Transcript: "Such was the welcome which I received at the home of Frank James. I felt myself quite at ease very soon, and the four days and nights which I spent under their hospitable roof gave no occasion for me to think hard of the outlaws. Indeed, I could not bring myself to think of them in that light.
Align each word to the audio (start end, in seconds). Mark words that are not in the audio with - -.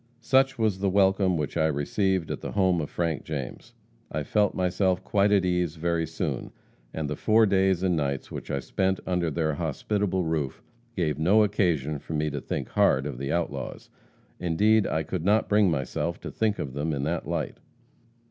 "Such 0.19 0.57
was 0.57 0.79
the 0.79 0.89
welcome 0.89 1.37
which 1.37 1.55
I 1.55 1.67
received 1.67 2.31
at 2.31 2.41
the 2.41 2.53
home 2.53 2.81
of 2.81 2.89
Frank 2.89 3.23
James. 3.23 3.75
I 4.11 4.23
felt 4.23 4.55
myself 4.55 5.03
quite 5.03 5.31
at 5.31 5.45
ease 5.45 5.75
very 5.75 6.07
soon, 6.07 6.51
and 6.91 7.07
the 7.07 7.15
four 7.15 7.45
days 7.45 7.83
and 7.83 7.95
nights 7.95 8.31
which 8.31 8.49
I 8.49 8.61
spent 8.61 8.99
under 9.05 9.29
their 9.29 9.53
hospitable 9.53 10.23
roof 10.23 10.63
gave 10.95 11.19
no 11.19 11.43
occasion 11.43 11.99
for 11.99 12.13
me 12.13 12.31
to 12.31 12.41
think 12.41 12.69
hard 12.69 13.05
of 13.05 13.19
the 13.19 13.31
outlaws. 13.31 13.91
Indeed, 14.39 14.87
I 14.87 15.03
could 15.03 15.23
not 15.23 15.47
bring 15.47 15.69
myself 15.69 16.19
to 16.21 16.31
think 16.31 16.57
of 16.57 16.73
them 16.73 16.93
in 16.93 17.03
that 17.03 17.27
light. 17.27 17.59